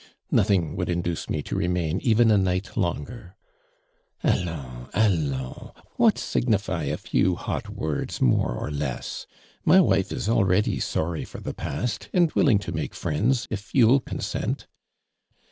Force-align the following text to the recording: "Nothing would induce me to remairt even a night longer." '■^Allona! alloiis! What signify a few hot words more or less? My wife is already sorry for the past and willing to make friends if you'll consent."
"Nothing 0.31 0.75
would 0.77 0.89
induce 0.89 1.29
me 1.29 1.43
to 1.43 1.55
remairt 1.55 1.99
even 2.01 2.31
a 2.31 2.37
night 2.39 2.75
longer." 2.75 3.35
'■^Allona! 4.23 4.89
alloiis! 4.95 5.75
What 5.95 6.17
signify 6.17 6.85
a 6.85 6.97
few 6.97 7.35
hot 7.35 7.69
words 7.69 8.19
more 8.19 8.55
or 8.55 8.71
less? 8.71 9.27
My 9.63 9.79
wife 9.79 10.11
is 10.11 10.27
already 10.27 10.79
sorry 10.79 11.23
for 11.23 11.39
the 11.39 11.53
past 11.53 12.09
and 12.13 12.31
willing 12.31 12.57
to 12.65 12.71
make 12.71 12.95
friends 12.95 13.47
if 13.51 13.75
you'll 13.75 13.99
consent." 13.99 14.65